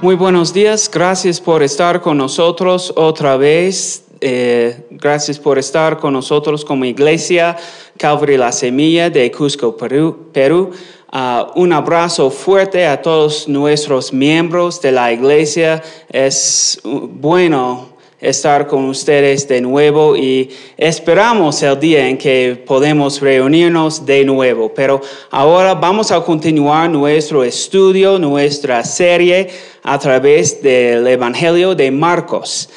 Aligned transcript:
Muy 0.00 0.14
buenos 0.14 0.54
días, 0.54 0.88
gracias 0.88 1.40
por 1.40 1.60
estar 1.60 2.00
con 2.00 2.18
nosotros 2.18 2.92
otra 2.94 3.36
vez. 3.36 4.04
Eh, 4.20 4.86
gracias 4.92 5.40
por 5.40 5.58
estar 5.58 5.98
con 5.98 6.12
nosotros 6.12 6.64
como 6.64 6.84
iglesia 6.84 7.56
Calvary 7.96 8.36
La 8.36 8.52
Semilla 8.52 9.10
de 9.10 9.28
Cusco, 9.32 9.76
Perú. 9.76 10.28
Perú. 10.32 10.70
Ah, 11.10 11.50
un 11.56 11.72
abrazo 11.72 12.30
fuerte 12.30 12.86
a 12.86 13.02
todos 13.02 13.48
nuestros 13.48 14.12
miembros 14.12 14.80
de 14.80 14.92
la 14.92 15.12
iglesia. 15.12 15.82
Es 16.08 16.80
uh, 16.84 17.08
bueno 17.08 17.87
estar 18.20 18.66
con 18.66 18.86
ustedes 18.86 19.46
de 19.46 19.60
nuevo 19.60 20.16
y 20.16 20.50
esperamos 20.76 21.62
el 21.62 21.78
día 21.78 22.08
en 22.08 22.18
que 22.18 22.62
podemos 22.66 23.20
reunirnos 23.20 24.04
de 24.04 24.24
nuevo. 24.24 24.72
Pero 24.74 25.00
ahora 25.30 25.74
vamos 25.74 26.10
a 26.10 26.20
continuar 26.20 26.90
nuestro 26.90 27.44
estudio, 27.44 28.18
nuestra 28.18 28.84
serie 28.84 29.48
a 29.82 29.98
través 29.98 30.60
del 30.62 31.06
Evangelio 31.06 31.74
de 31.74 31.90
Marcos. 31.90 32.68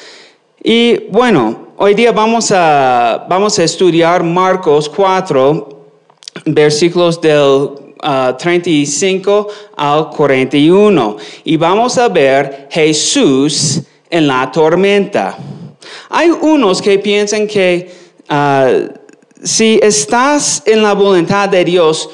Y 0.62 1.08
bueno, 1.08 1.68
hoy 1.76 1.94
día 1.94 2.12
vamos 2.12 2.52
a, 2.52 3.26
vamos 3.28 3.58
a 3.58 3.64
estudiar 3.64 4.22
Marcos 4.22 4.88
4, 4.88 5.68
versículos 6.46 7.20
del 7.20 7.70
35 8.38 9.48
ah, 9.76 9.94
al 9.94 10.10
41. 10.10 11.16
Y 11.44 11.56
vamos 11.56 11.98
a 11.98 12.08
ver 12.08 12.68
Jesús 12.70 13.82
en 14.12 14.26
la 14.26 14.52
tormenta. 14.52 15.36
Hay 16.10 16.30
unos 16.30 16.82
que 16.82 16.98
piensan 16.98 17.46
que 17.46 17.90
ah, 18.28 18.70
si 19.42 19.80
estás 19.82 20.62
en 20.66 20.82
la 20.82 20.92
voluntad 20.92 21.48
de 21.48 21.64
Dios, 21.64 22.10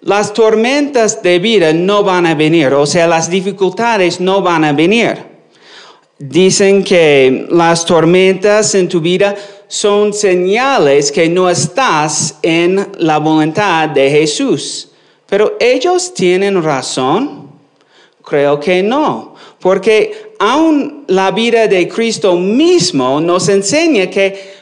las 0.00 0.32
tormentas 0.32 1.22
de 1.22 1.38
vida 1.38 1.72
no 1.72 2.02
van 2.02 2.26
a 2.26 2.34
venir, 2.34 2.72
o 2.72 2.86
sea, 2.86 3.06
las 3.06 3.30
dificultades 3.30 4.18
no 4.18 4.40
van 4.40 4.64
a 4.64 4.72
venir. 4.72 5.30
Dicen 6.18 6.82
que 6.82 7.46
las 7.50 7.84
tormentas 7.84 8.74
en 8.74 8.88
tu 8.88 9.00
vida 9.00 9.34
son 9.68 10.12
señales 10.12 11.12
que 11.12 11.28
no 11.28 11.50
estás 11.50 12.36
en 12.42 12.88
la 12.98 13.18
voluntad 13.18 13.90
de 13.90 14.10
Jesús. 14.10 14.88
Pero 15.26 15.56
ellos 15.60 16.14
tienen 16.14 16.62
razón. 16.62 17.50
Creo 18.24 18.60
que 18.60 18.82
no, 18.82 19.34
porque 19.60 20.31
aún 20.42 21.04
la 21.06 21.30
vida 21.30 21.68
de 21.68 21.86
Cristo 21.86 22.34
mismo 22.34 23.20
nos 23.20 23.48
enseña 23.48 24.10
que 24.10 24.52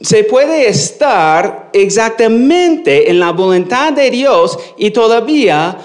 se 0.00 0.22
puede 0.22 0.68
estar 0.68 1.70
exactamente 1.72 3.10
en 3.10 3.18
la 3.18 3.32
voluntad 3.32 3.92
de 3.92 4.08
Dios 4.08 4.56
y 4.78 4.92
todavía 4.92 5.76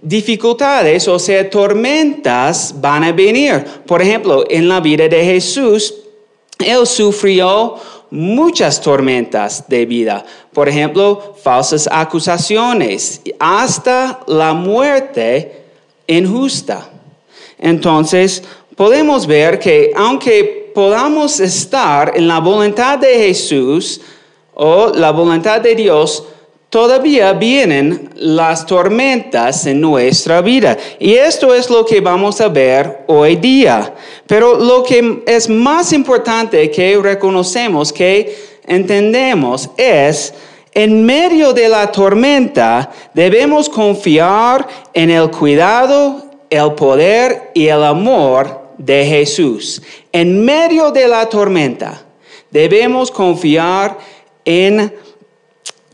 dificultades, 0.00 1.06
o 1.06 1.16
sea, 1.20 1.48
tormentas 1.48 2.74
van 2.80 3.04
a 3.04 3.12
venir. 3.12 3.64
Por 3.86 4.02
ejemplo, 4.02 4.44
en 4.50 4.68
la 4.68 4.80
vida 4.80 5.06
de 5.06 5.24
Jesús, 5.26 5.94
Él 6.58 6.84
sufrió 6.84 7.76
muchas 8.10 8.80
tormentas 8.80 9.64
de 9.68 9.86
vida. 9.86 10.24
Por 10.52 10.68
ejemplo, 10.68 11.36
falsas 11.40 11.88
acusaciones, 11.90 13.22
hasta 13.38 14.24
la 14.26 14.52
muerte 14.54 15.62
injusta. 16.08 16.90
Entonces, 17.62 18.42
podemos 18.82 19.28
ver 19.28 19.60
que 19.60 19.92
aunque 19.94 20.72
podamos 20.74 21.38
estar 21.38 22.14
en 22.16 22.26
la 22.26 22.40
voluntad 22.40 22.98
de 22.98 23.14
Jesús 23.14 24.00
o 24.54 24.88
la 24.88 25.12
voluntad 25.12 25.60
de 25.60 25.76
Dios, 25.76 26.24
todavía 26.68 27.32
vienen 27.32 28.10
las 28.16 28.66
tormentas 28.66 29.66
en 29.66 29.80
nuestra 29.80 30.40
vida. 30.40 30.76
Y 30.98 31.14
esto 31.14 31.54
es 31.54 31.70
lo 31.70 31.86
que 31.86 32.00
vamos 32.00 32.40
a 32.40 32.48
ver 32.48 33.04
hoy 33.06 33.36
día. 33.36 33.94
Pero 34.26 34.58
lo 34.58 34.82
que 34.82 35.22
es 35.28 35.48
más 35.48 35.92
importante 35.92 36.68
que 36.68 36.98
reconocemos, 37.00 37.92
que 37.92 38.36
entendemos, 38.66 39.70
es 39.76 40.34
en 40.74 41.06
medio 41.06 41.52
de 41.52 41.68
la 41.68 41.92
tormenta 41.92 42.90
debemos 43.14 43.68
confiar 43.68 44.66
en 44.92 45.08
el 45.08 45.30
cuidado, 45.30 46.20
el 46.50 46.72
poder 46.72 47.52
y 47.54 47.68
el 47.68 47.84
amor 47.84 48.61
de 48.78 49.04
Jesús. 49.04 49.82
En 50.12 50.44
medio 50.44 50.90
de 50.90 51.08
la 51.08 51.28
tormenta 51.28 52.04
debemos 52.50 53.10
confiar 53.10 53.98
en 54.44 54.94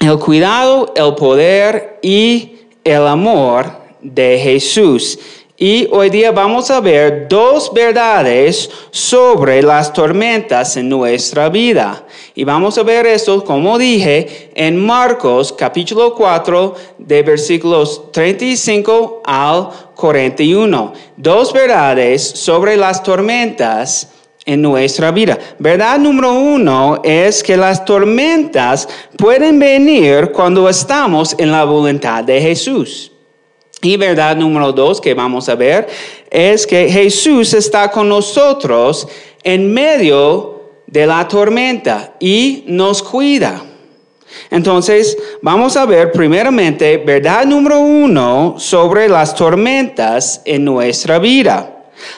el 0.00 0.18
cuidado, 0.18 0.92
el 0.96 1.14
poder 1.14 1.98
y 2.02 2.58
el 2.84 3.06
amor 3.06 3.70
de 4.00 4.38
Jesús. 4.38 5.18
Y 5.60 5.88
hoy 5.90 6.08
día 6.08 6.30
vamos 6.30 6.70
a 6.70 6.78
ver 6.78 7.26
dos 7.28 7.72
verdades 7.74 8.70
sobre 8.92 9.60
las 9.60 9.92
tormentas 9.92 10.76
en 10.76 10.88
nuestra 10.88 11.48
vida. 11.48 12.06
Y 12.36 12.44
vamos 12.44 12.78
a 12.78 12.84
ver 12.84 13.08
esto, 13.08 13.42
como 13.42 13.76
dije, 13.76 14.52
en 14.54 14.76
Marcos 14.76 15.52
capítulo 15.52 16.14
4 16.14 16.74
de 16.98 17.22
versículos 17.24 18.12
35 18.12 19.22
al 19.24 19.70
41. 19.96 20.92
Dos 21.16 21.52
verdades 21.52 22.22
sobre 22.22 22.76
las 22.76 23.02
tormentas 23.02 24.10
en 24.46 24.62
nuestra 24.62 25.10
vida. 25.10 25.36
Verdad 25.58 25.98
número 25.98 26.34
uno 26.34 27.00
es 27.02 27.42
que 27.42 27.56
las 27.56 27.84
tormentas 27.84 28.88
pueden 29.16 29.58
venir 29.58 30.30
cuando 30.30 30.68
estamos 30.68 31.34
en 31.36 31.50
la 31.50 31.64
voluntad 31.64 32.22
de 32.22 32.40
Jesús. 32.40 33.10
Y 33.82 33.96
verdad 33.96 34.36
número 34.36 34.72
dos 34.72 35.00
que 35.00 35.14
vamos 35.14 35.48
a 35.48 35.54
ver 35.54 35.86
es 36.30 36.66
que 36.66 36.90
Jesús 36.90 37.54
está 37.54 37.90
con 37.90 38.08
nosotros 38.08 39.06
en 39.42 39.72
medio 39.72 40.62
de 40.86 41.06
la 41.06 41.28
tormenta 41.28 42.14
y 42.18 42.64
nos 42.66 43.02
cuida. 43.02 43.62
Entonces, 44.50 45.16
vamos 45.42 45.76
a 45.76 45.86
ver 45.86 46.12
primeramente 46.12 46.98
verdad 46.98 47.44
número 47.44 47.80
uno 47.80 48.56
sobre 48.58 49.08
las 49.08 49.34
tormentas 49.34 50.42
en 50.44 50.64
nuestra 50.64 51.18
vida. 51.18 51.74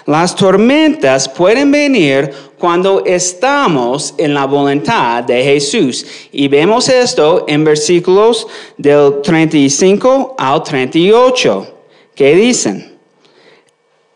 Las 0.06 0.34
tormentas 0.34 1.28
pueden 1.28 1.70
venir 1.70 2.32
cuando 2.60 3.02
estamos 3.06 4.14
en 4.18 4.34
la 4.34 4.44
voluntad 4.44 5.24
de 5.24 5.42
Jesús. 5.42 6.06
Y 6.30 6.46
vemos 6.46 6.88
esto 6.90 7.46
en 7.48 7.64
versículos 7.64 8.46
del 8.76 9.22
35 9.22 10.36
al 10.38 10.62
38, 10.62 11.66
que 12.14 12.34
dicen, 12.36 12.98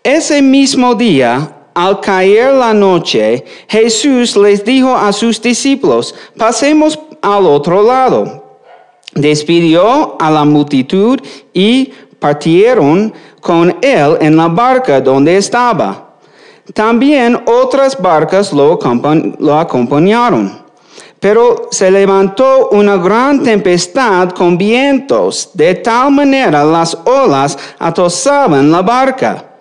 ese 0.03 0.43
mismo 0.43 0.95
día, 0.95 1.57
al 1.75 2.01
caer 2.01 2.53
la 2.53 2.75
noche, 2.75 3.43
Jesús 3.67 4.37
les 4.37 4.63
dijo 4.63 4.95
a 4.95 5.11
sus 5.13 5.41
discípulos, 5.41 6.15
pasemos 6.37 6.99
al 7.23 7.47
otro 7.47 7.83
lado. 7.83 8.45
Despidió 9.15 10.21
a 10.21 10.31
la 10.31 10.45
multitud 10.45 11.19
y 11.55 11.91
partieron 12.19 13.15
con 13.41 13.77
él 13.81 14.19
en 14.21 14.37
la 14.37 14.49
barca 14.49 15.01
donde 15.01 15.39
estaba. 15.39 16.04
También 16.73 17.43
otras 17.47 18.01
barcas 18.01 18.53
lo, 18.53 18.79
acompañaron. 19.59 20.65
Pero 21.21 21.69
se 21.71 21.91
levantó 21.91 22.69
una 22.71 22.97
gran 22.97 23.43
tempestad 23.43 24.31
con 24.31 24.57
vientos, 24.57 25.51
de 25.55 25.75
tal 25.77 26.11
manera 26.11 26.65
las 26.65 26.97
olas 27.05 27.57
atosaban 27.79 28.71
la 28.71 28.83
barca, 28.83 29.57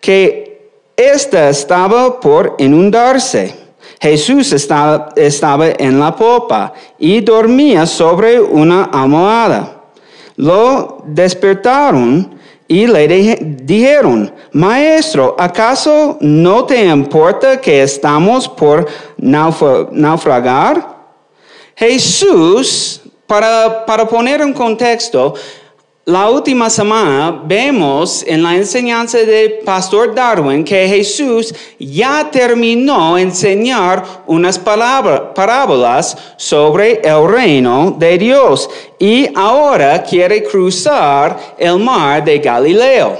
que 0.00 0.70
ésta 0.96 1.48
estaba 1.48 2.20
por 2.20 2.56
inundarse. 2.58 3.58
Jesús 4.00 4.52
estaba, 4.52 5.10
estaba 5.16 5.68
en 5.78 6.00
la 6.00 6.14
popa 6.14 6.72
y 6.98 7.20
dormía 7.20 7.86
sobre 7.86 8.40
una 8.40 8.84
almohada. 8.84 9.82
Lo 10.36 11.02
despertaron 11.06 12.39
y 12.70 12.86
le 12.86 13.36
dijeron, 13.64 14.32
Maestro, 14.52 15.34
¿acaso 15.36 16.16
no 16.20 16.64
te 16.66 16.84
importa 16.84 17.60
que 17.60 17.82
estamos 17.82 18.48
por 18.48 18.86
naufragar? 19.18 20.86
Jesús, 21.74 23.00
para, 23.26 23.84
para 23.84 24.06
poner 24.06 24.40
en 24.40 24.52
contexto, 24.52 25.34
la 26.06 26.30
última 26.30 26.70
semana 26.70 27.42
vemos 27.44 28.24
en 28.26 28.42
la 28.42 28.56
enseñanza 28.56 29.18
de 29.18 29.60
Pastor 29.64 30.14
Darwin 30.14 30.64
que 30.64 30.88
Jesús 30.88 31.54
ya 31.78 32.28
terminó 32.30 33.18
enseñar 33.18 34.22
unas 34.26 34.58
parábolas 34.58 36.16
sobre 36.36 37.00
el 37.04 37.28
reino 37.28 37.94
de 37.98 38.16
Dios 38.16 38.68
y 38.98 39.28
ahora 39.36 40.02
quiere 40.02 40.42
cruzar 40.42 41.38
el 41.58 41.78
mar 41.78 42.24
de 42.24 42.38
Galileo. 42.38 43.16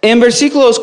En 0.00 0.18
versículos 0.18 0.80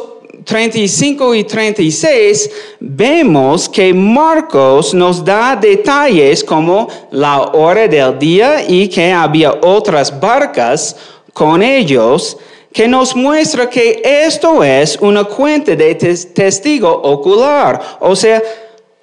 35 0.48 1.36
y 1.36 1.44
36 1.44 2.50
vemos 2.80 3.68
que 3.68 3.94
Marcos 3.94 4.94
nos 4.94 5.24
da 5.24 5.58
detalles 5.58 6.42
como 6.42 6.88
la 7.12 7.42
hora 7.52 7.86
del 7.86 8.18
día 8.18 8.64
y 8.66 8.88
que 8.88 9.12
había 9.12 9.56
otras 9.62 10.18
barcas 10.18 10.96
con 11.34 11.62
ellos 11.62 12.38
que 12.72 12.88
nos 12.88 13.14
muestra 13.14 13.70
que 13.70 14.02
esto 14.02 14.64
es 14.64 14.98
una 15.02 15.26
cuenta 15.26 15.76
de 15.76 15.96
testigo 15.96 16.92
ocular. 16.92 17.98
O 18.00 18.16
sea, 18.16 18.42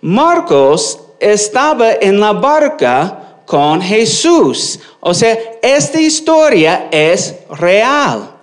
Marcos 0.01 0.99
estaba 1.21 1.93
en 2.01 2.21
la 2.21 2.33
barca 2.33 3.43
con 3.45 3.83
Jesús. 3.83 4.81
O 5.01 5.13
sea, 5.13 5.37
esta 5.61 6.01
historia 6.01 6.89
es 6.91 7.35
real. 7.51 8.34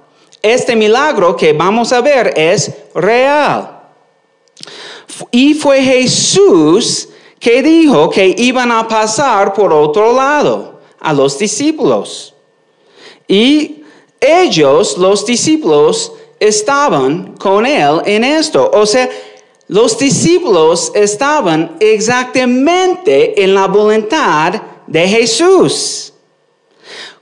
Este 0.42 0.76
milagro 0.76 1.36
que 1.36 1.54
vamos 1.54 1.94
a 1.94 2.02
ver 2.02 2.34
es 2.36 2.72
real. 2.96 3.80
Y 5.30 5.54
fue 5.54 5.82
Jesús 5.84 7.10
que 7.40 7.62
dijo 7.62 8.10
que 8.10 8.36
iban 8.38 8.72
a 8.72 8.88
pasar 8.88 9.54
por 9.54 9.74
otro 9.74 10.14
lado 10.14 10.80
a 11.00 11.14
los 11.14 11.38
discípulos. 11.38 12.34
Y 13.28 13.84
ellos, 14.20 14.98
los 14.98 15.26
discípulos, 15.26 16.14
estaban 16.40 17.36
con 17.38 17.66
él 17.66 18.02
en 18.06 18.24
esto. 18.24 18.70
O 18.74 18.86
sea, 18.86 19.10
los 19.68 19.98
discípulos 19.98 20.92
estaban 20.94 21.78
exactamente 21.80 23.42
en 23.44 23.54
la 23.54 23.68
voluntad 23.68 24.62
de 24.86 25.08
Jesús. 25.08 26.14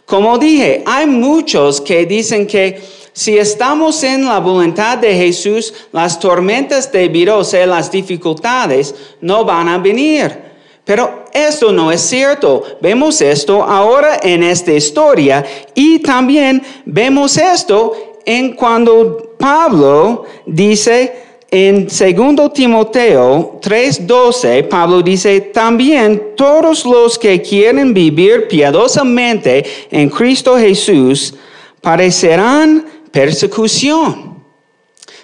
Como 0.06 0.38
dije, 0.40 0.84
hay 0.86 1.06
muchos 1.06 1.80
que 1.80 2.06
dicen 2.06 2.48
que 2.48 2.82
si 3.14 3.38
estamos 3.38 4.04
en 4.04 4.26
la 4.26 4.40
voluntad 4.40 4.98
de 4.98 5.14
Jesús, 5.14 5.74
las 5.92 6.20
tormentas 6.20 6.92
de 6.92 7.08
virus, 7.08 7.54
las 7.54 7.92
dificultades, 7.92 8.94
no 9.22 9.44
van 9.46 9.68
a 9.68 9.78
venir. 9.78 10.50
Pero 10.86 11.26
esto 11.32 11.72
no 11.72 11.92
es 11.92 12.02
cierto. 12.02 12.64
Vemos 12.82 13.22
esto 13.22 13.64
ahora 13.64 14.20
en 14.24 14.42
esta 14.42 14.72
historia 14.72 15.46
y 15.76 16.00
también 16.00 16.64
vemos 16.86 17.38
esto 17.38 18.16
en 18.26 18.56
cuando 18.56 19.36
Pablo 19.38 20.26
dice 20.46 21.28
en 21.52 21.88
2 21.88 22.54
Timoteo 22.54 23.60
3:12, 23.62 24.68
Pablo 24.68 25.02
dice, 25.02 25.42
también 25.42 26.34
todos 26.36 26.86
los 26.86 27.18
que 27.18 27.42
quieren 27.42 27.94
vivir 27.94 28.48
piadosamente 28.48 29.66
en 29.90 30.10
Cristo 30.10 30.58
Jesús 30.58 31.34
parecerán 31.82 32.86
persecución. 33.12 34.44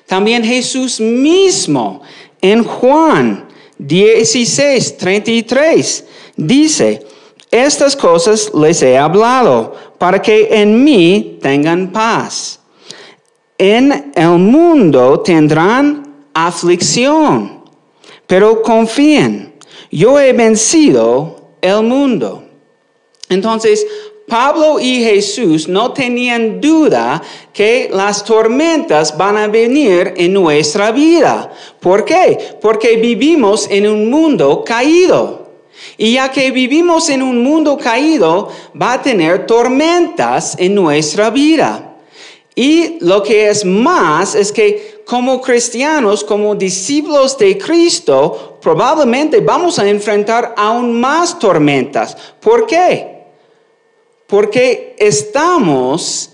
También 0.06 0.44
Jesús 0.44 1.00
mismo 1.00 2.02
en 2.42 2.64
Juan 2.64 3.48
16, 3.78 4.98
33 4.98 6.06
dice, 6.38 7.06
estas 7.52 7.96
cosas 7.96 8.52
les 8.54 8.82
he 8.82 8.98
hablado 8.98 9.74
para 9.98 10.22
que 10.22 10.50
en 10.52 10.84
mí 10.84 11.40
tengan 11.42 11.92
paz. 11.92 12.60
En 13.58 14.12
el 14.16 14.38
mundo 14.38 15.22
tendrán 15.22 16.26
aflicción, 16.34 17.64
pero 18.28 18.62
confíen, 18.62 19.56
yo 19.90 20.20
he 20.20 20.34
vencido 20.34 21.54
el 21.62 21.84
mundo. 21.84 22.44
Entonces, 23.30 23.86
Pablo 24.27 24.80
y 24.80 25.04
Jesús 25.04 25.68
no 25.68 25.94
tenían 25.94 26.60
duda 26.60 27.22
que 27.54 27.89
las 27.92 28.24
tormentas 28.24 29.16
van 29.16 29.38
a 29.38 29.48
venir 29.48 30.13
en 30.18 30.33
nuestra 30.33 30.92
vida. 30.92 31.51
¿Por 31.80 32.04
qué? 32.06 32.57
Porque 32.60 32.98
vivimos 32.98 33.68
en 33.69 33.88
un 33.88 34.10
mundo 34.10 34.63
caído. 34.66 35.45
Y 35.98 36.13
ya 36.13 36.31
que 36.31 36.50
vivimos 36.51 37.10
en 37.10 37.22
un 37.22 37.44
mundo 37.44 37.77
caído, 37.77 38.50
va 38.80 38.94
a 38.94 39.01
tener 39.01 39.45
tormentas 39.45 40.56
en 40.57 40.74
nuestra 40.74 41.30
vida. 41.30 41.98
Y 42.56 42.98
lo 43.01 43.21
que 43.21 43.50
es 43.50 43.63
más 43.63 44.33
es 44.33 44.51
que 44.51 45.04
como 45.06 45.39
cristianos, 45.39 46.24
como 46.24 46.56
discípulos 46.56 47.38
de 47.38 47.57
Cristo, 47.60 48.57
probablemente 48.60 49.39
vamos 49.39 49.78
a 49.78 49.88
enfrentar 49.88 50.56
aún 50.57 51.00
más 51.00 51.38
tormentas. 51.38 52.18
¿Por 52.39 52.66
qué? 52.66 53.15
Porque 54.27 54.95
estamos 54.98 56.31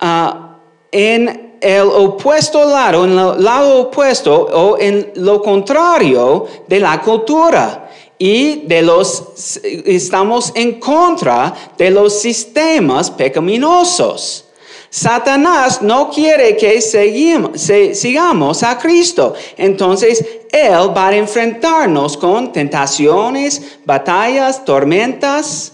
ah, 0.00 0.58
en 0.90 1.56
el 1.60 1.82
opuesto 1.82 2.64
lado, 2.68 3.04
en 3.04 3.18
el 3.18 3.42
lado 3.42 3.80
opuesto 3.82 4.34
o 4.34 4.78
en 4.78 5.12
lo 5.16 5.42
contrario 5.42 6.46
de 6.68 6.80
la 6.80 7.00
cultura 7.00 7.90
y 8.18 8.66
de 8.66 8.82
los 8.82 9.60
estamos 9.62 10.52
en 10.54 10.78
contra 10.78 11.54
de 11.76 11.90
los 11.90 12.20
sistemas 12.20 13.10
pecaminosos. 13.10 14.44
Satanás 14.90 15.82
no 15.82 16.08
quiere 16.08 16.56
que 16.56 16.80
sigamos 16.80 18.62
a 18.62 18.78
Cristo. 18.78 19.34
Entonces, 19.56 20.24
Él 20.52 20.96
va 20.96 21.08
a 21.08 21.16
enfrentarnos 21.16 22.16
con 22.16 22.52
tentaciones, 22.52 23.78
batallas, 23.84 24.64
tormentas. 24.64 25.72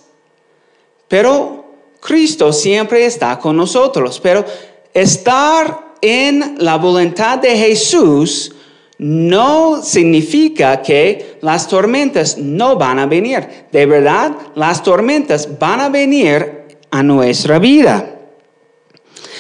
Pero 1.06 1.60
Cristo 2.00 2.52
siempre 2.52 3.05
está 3.05 3.38
con 3.38 3.56
nosotros, 3.56 4.19
pero 4.20 4.44
estar 4.93 5.94
en 6.00 6.56
la 6.58 6.76
voluntad 6.76 7.38
de 7.38 7.56
Jesús 7.56 8.55
no 8.99 9.82
significa 9.82 10.82
que 10.82 11.38
las 11.41 11.67
tormentas 11.69 12.37
no 12.37 12.76
van 12.76 12.99
a 12.99 13.06
venir. 13.06 13.67
De 13.73 13.87
verdad, 13.87 14.32
las 14.55 14.82
tormentas 14.82 15.58
van 15.58 15.81
a 15.81 15.88
venir 15.88 16.67
a 16.91 17.02
nuestra 17.02 17.58
vida. 17.58 18.17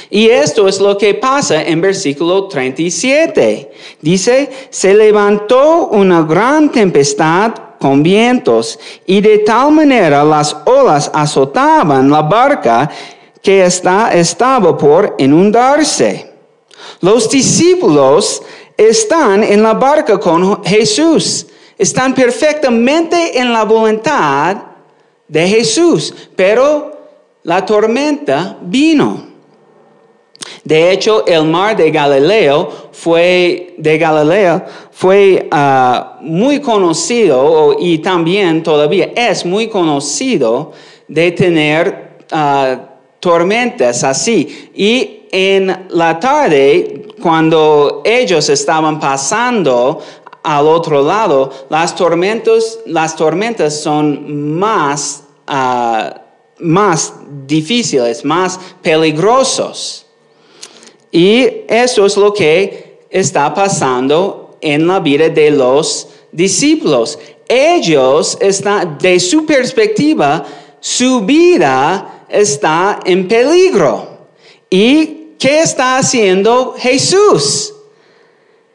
Y 0.08 0.28
esto 0.28 0.66
es 0.66 0.80
lo 0.80 0.98
que 0.98 1.14
pasa 1.14 1.62
en 1.62 1.80
versículo 1.80 2.48
37. 2.48 3.70
Dice, 4.00 4.50
se 4.70 4.94
levantó 4.94 5.88
una 5.88 6.22
gran 6.22 6.72
tempestad 6.72 7.52
con 7.80 8.02
vientos, 8.02 8.78
y 9.06 9.22
de 9.22 9.38
tal 9.38 9.72
manera 9.72 10.22
las 10.22 10.54
olas 10.66 11.10
azotaban 11.14 12.10
la 12.10 12.20
barca 12.20 12.90
que 13.42 13.64
está, 13.64 14.12
estaba 14.12 14.76
por 14.76 15.14
inundarse. 15.18 16.30
Los 17.00 17.30
discípulos 17.30 18.42
están 18.76 19.42
en 19.42 19.62
la 19.62 19.72
barca 19.72 20.20
con 20.20 20.62
Jesús, 20.62 21.46
están 21.78 22.14
perfectamente 22.14 23.38
en 23.38 23.50
la 23.50 23.64
voluntad 23.64 24.56
de 25.26 25.48
Jesús, 25.48 26.14
pero 26.36 26.92
la 27.44 27.64
tormenta 27.64 28.58
vino. 28.60 29.29
De 30.64 30.92
hecho, 30.92 31.26
el 31.26 31.44
mar 31.44 31.76
de 31.76 31.90
Galileo 31.90 32.90
fue, 32.92 33.74
de 33.78 33.98
Galileo 33.98 34.62
fue 34.92 35.48
ah, 35.50 36.18
muy 36.20 36.60
conocido 36.60 37.76
y 37.78 37.98
también 37.98 38.62
todavía 38.62 39.10
es 39.16 39.44
muy 39.44 39.68
conocido 39.68 40.72
de 41.08 41.32
tener 41.32 42.18
ah, 42.30 42.76
tormentas 43.18 44.04
así. 44.04 44.70
Y 44.74 45.22
en 45.32 45.86
la 45.90 46.18
tarde, 46.18 47.08
cuando 47.22 48.02
ellos 48.04 48.48
estaban 48.48 48.98
pasando 48.98 50.00
al 50.42 50.66
otro 50.66 51.02
lado, 51.02 51.50
las 51.68 51.94
tormentas, 51.94 52.78
las 52.86 53.14
tormentas 53.14 53.80
son 53.80 54.58
más, 54.58 55.24
ah, 55.46 56.22
más 56.58 57.14
difíciles, 57.46 58.24
más 58.24 58.58
peligrosos. 58.82 60.06
Y 61.10 61.64
eso 61.68 62.06
es 62.06 62.16
lo 62.16 62.32
que 62.32 63.00
está 63.10 63.52
pasando 63.52 64.56
en 64.60 64.86
la 64.86 65.00
vida 65.00 65.28
de 65.28 65.50
los 65.50 66.08
discípulos. 66.30 67.18
Ellos 67.48 68.38
están, 68.40 68.98
de 68.98 69.18
su 69.18 69.44
perspectiva, 69.44 70.44
su 70.78 71.20
vida 71.22 72.24
está 72.28 73.00
en 73.04 73.26
peligro. 73.26 74.08
¿Y 74.68 75.34
qué 75.38 75.62
está 75.62 75.98
haciendo 75.98 76.74
Jesús? 76.78 77.74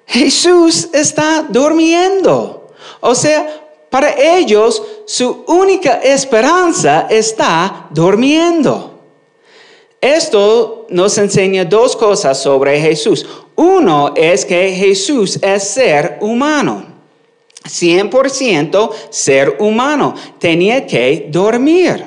Jesús 0.06 0.90
está 0.92 1.46
durmiendo. 1.50 2.68
O 3.00 3.16
sea, 3.16 3.62
para 3.90 4.14
ellos 4.20 4.84
su 5.06 5.46
única 5.48 6.02
esperanza 6.04 7.08
está 7.10 7.88
durmiendo. 7.92 8.95
Esto 10.06 10.86
nos 10.90 11.18
enseña 11.18 11.66
dos 11.66 11.96
cosas 11.96 12.40
sobre 12.40 12.80
Jesús. 12.80 13.26
Uno 13.56 14.14
es 14.16 14.46
que 14.46 14.72
Jesús 14.72 15.40
es 15.42 15.64
ser 15.64 16.20
humano. 16.22 16.86
100% 17.64 18.92
ser 19.10 19.58
humano. 19.60 20.14
Tenía 20.38 20.86
que 20.86 21.28
dormir. 21.32 22.06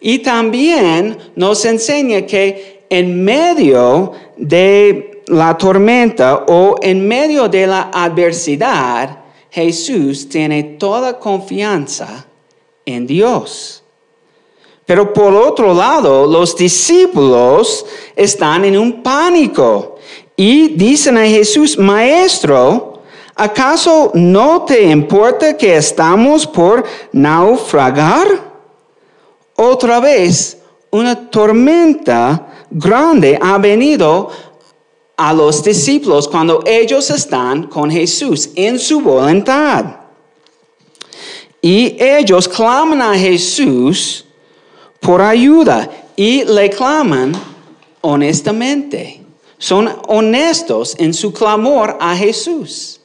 Y 0.00 0.20
también 0.20 1.18
nos 1.34 1.64
enseña 1.64 2.24
que 2.24 2.84
en 2.88 3.24
medio 3.24 4.12
de 4.36 5.22
la 5.26 5.58
tormenta 5.58 6.44
o 6.46 6.76
en 6.80 7.08
medio 7.08 7.48
de 7.48 7.66
la 7.66 7.90
adversidad, 7.92 9.24
Jesús 9.50 10.28
tiene 10.28 10.62
toda 10.62 11.18
confianza 11.18 12.28
en 12.86 13.08
Dios. 13.08 13.81
Pero 14.86 15.12
por 15.12 15.34
otro 15.34 15.72
lado, 15.72 16.26
los 16.26 16.56
discípulos 16.56 17.86
están 18.16 18.64
en 18.64 18.76
un 18.76 19.02
pánico 19.02 19.96
y 20.36 20.68
dicen 20.68 21.16
a 21.18 21.24
Jesús, 21.24 21.78
Maestro, 21.78 23.00
¿acaso 23.34 24.10
no 24.14 24.62
te 24.62 24.82
importa 24.82 25.56
que 25.56 25.76
estamos 25.76 26.46
por 26.46 26.84
naufragar? 27.12 28.52
Otra 29.54 30.00
vez, 30.00 30.58
una 30.90 31.30
tormenta 31.30 32.66
grande 32.70 33.38
ha 33.40 33.58
venido 33.58 34.30
a 35.16 35.32
los 35.32 35.62
discípulos 35.62 36.26
cuando 36.26 36.64
ellos 36.66 37.08
están 37.10 37.64
con 37.68 37.90
Jesús 37.90 38.50
en 38.56 38.78
su 38.78 39.00
voluntad. 39.00 39.84
Y 41.60 41.96
ellos 42.02 42.48
claman 42.48 43.00
a 43.00 43.14
Jesús 43.14 44.24
por 45.02 45.20
ayuda 45.20 45.90
y 46.16 46.44
le 46.44 46.70
claman 46.70 47.32
honestamente. 48.00 49.20
Son 49.58 49.88
honestos 50.08 50.96
en 50.98 51.12
su 51.12 51.32
clamor 51.32 51.96
a 52.00 52.16
Jesús. 52.16 53.00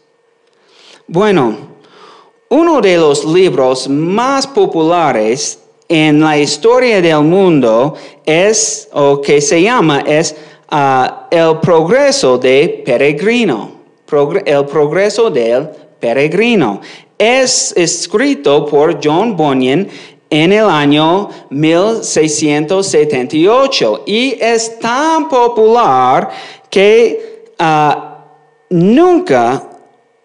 Bueno, 1.08 1.56
uno 2.50 2.82
de 2.82 2.98
los 2.98 3.26
libros 3.26 3.88
más 3.90 4.48
populares 4.48 5.60
en 5.90 6.20
la 6.20 6.38
historia 6.38 7.02
del 7.02 7.22
mundo 7.22 7.96
es, 8.26 8.90
o 8.92 9.22
que 9.22 9.42
se 9.42 9.62
llama, 9.62 10.02
es 10.02 10.36
uh, 10.72 11.26
El 11.30 11.60
progreso 11.60 12.38
de 12.38 12.84
peregrino. 12.86 13.72
el 14.46 14.66
progreso 14.66 15.30
del 15.30 15.70
peregrino. 16.00 16.82
Es 17.18 17.74
escrito 17.76 18.66
por 18.66 19.00
John 19.04 19.36
Bunyan 19.36 19.88
en 20.30 20.54
el 20.54 20.66
año 20.66 21.30
1678 21.50 24.04
y 24.06 24.38
es 24.40 24.78
tan 24.80 25.28
popular 25.30 26.30
que 26.70 27.46
uh, 27.60 27.94
nunca 28.70 29.64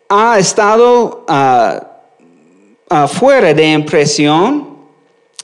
ha 0.08 0.38
estado 0.38 1.24
uh, 1.28 1.78
fuera 3.08 3.54
de 3.54 3.72
impresión 3.72 4.76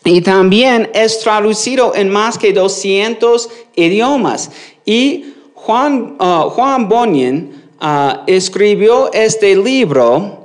y 0.05 0.21
también 0.21 0.91
es 0.95 1.21
traducido 1.21 1.95
en 1.95 2.11
más 2.11 2.37
que 2.39 2.53
200 2.53 3.49
idiomas. 3.75 4.51
Y 4.85 5.35
Juan, 5.55 6.17
uh, 6.19 6.51
Juan 6.51 6.89
escribió 8.27 9.11
este 9.13 9.57
libro 9.57 10.38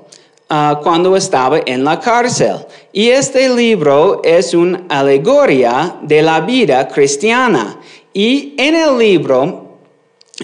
uh, 0.53 0.81
cuando 0.81 1.15
estaba 1.15 1.59
en 1.65 1.83
la 1.83 1.99
cárcel. 1.99 2.57
Y 2.91 3.09
este 3.09 3.49
libro 3.49 4.21
es 4.23 4.53
una 4.53 4.83
alegoría 4.89 5.95
de 6.01 6.21
la 6.21 6.41
vida 6.41 6.87
cristiana. 6.87 7.79
Y 8.13 8.53
en 8.57 8.75
el 8.75 8.97
libro, 8.97 9.79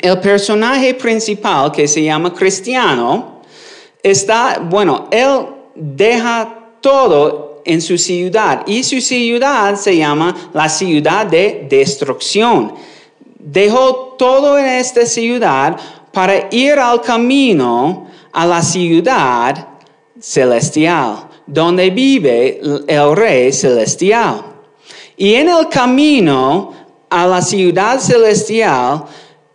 el 0.02 0.20
personaje 0.20 0.94
principal 0.96 1.72
que 1.72 1.88
se 1.88 2.04
llama 2.04 2.34
Cristiano 2.34 3.42
está, 4.02 4.60
bueno, 4.60 5.08
él 5.12 5.48
deja 5.76 6.56
todo 6.82 7.62
en 7.66 7.82
su 7.82 7.98
ciudad 7.98 8.64
y 8.66 8.84
su 8.84 9.02
ciudad 9.02 9.76
se 9.76 9.98
llama 9.98 10.36
la 10.54 10.68
ciudad 10.70 11.26
de 11.26 11.68
destrucción. 11.70 12.74
Dejó 13.38 14.16
todo 14.18 14.58
en 14.58 14.66
esta 14.66 15.06
ciudad 15.06 15.78
para 16.12 16.48
ir 16.52 16.74
al 16.80 17.02
camino 17.02 18.08
a 18.32 18.46
la 18.46 18.62
ciudad 18.62 19.68
celestial, 20.20 21.30
donde 21.46 21.90
vive 21.90 22.60
el 22.88 23.16
rey 23.16 23.52
celestial. 23.52 24.44
Y 25.18 25.36
en 25.36 25.50
el 25.50 25.68
camino 25.70 26.74
a 27.10 27.28
la 27.28 27.42
ciudad 27.42 28.00
celestial, 28.00 29.06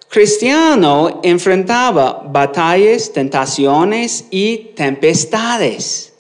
Cristiano 0.09 1.21
enfrentaba 1.25 2.23
batallas, 2.25 3.13
tentaciones 3.13 4.27
y 4.31 4.73
tempestades. 4.77 6.13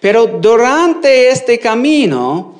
Pero 0.00 0.26
durante 0.26 1.28
este 1.28 1.58
camino, 1.58 2.56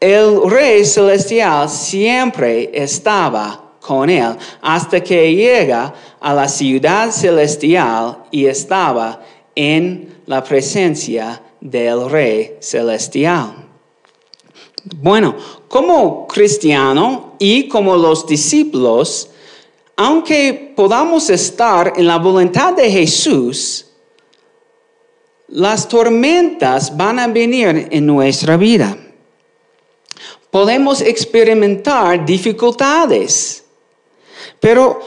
el 0.00 0.50
Rey 0.50 0.86
Celestial 0.86 1.68
siempre 1.68 2.70
estaba 2.72 3.72
con 3.80 4.08
él 4.08 4.36
hasta 4.62 5.00
que 5.00 5.34
llega 5.34 5.92
a 6.18 6.32
la 6.32 6.48
ciudad 6.48 7.10
celestial 7.10 8.24
y 8.30 8.46
estaba 8.46 9.20
en 9.60 10.22
la 10.24 10.42
presencia 10.42 11.42
del 11.60 12.08
Rey 12.08 12.56
Celestial. 12.60 13.56
Bueno, 14.96 15.36
como 15.68 16.26
cristiano 16.26 17.36
y 17.38 17.68
como 17.68 17.94
los 17.94 18.26
discípulos, 18.26 19.28
aunque 19.96 20.72
podamos 20.74 21.28
estar 21.28 21.92
en 21.94 22.06
la 22.06 22.16
voluntad 22.16 22.72
de 22.72 22.90
Jesús, 22.90 23.84
las 25.48 25.86
tormentas 25.86 26.96
van 26.96 27.18
a 27.18 27.26
venir 27.26 27.86
en 27.90 28.06
nuestra 28.06 28.56
vida. 28.56 28.96
Podemos 30.50 31.02
experimentar 31.02 32.24
dificultades, 32.24 33.62
pero, 34.58 35.00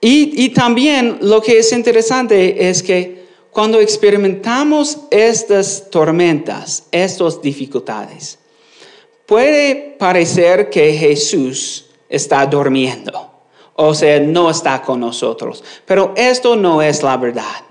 y, 0.00 0.48
también 0.48 1.18
lo 1.20 1.40
que 1.40 1.60
es 1.60 1.72
interesante 1.72 2.68
es 2.68 2.82
que 2.82 3.19
cuando 3.52 3.80
experimentamos 3.80 4.98
estas 5.10 5.90
tormentas, 5.90 6.84
estas 6.90 7.40
dificultades, 7.42 8.38
puede 9.26 9.96
parecer 9.98 10.70
que 10.70 10.92
Jesús 10.92 11.86
está 12.08 12.46
durmiendo, 12.46 13.30
o 13.74 13.94
sea, 13.94 14.20
no 14.20 14.50
está 14.50 14.82
con 14.82 15.00
nosotros, 15.00 15.62
pero 15.84 16.12
esto 16.16 16.56
no 16.56 16.82
es 16.82 17.02
la 17.02 17.16
verdad 17.16 17.70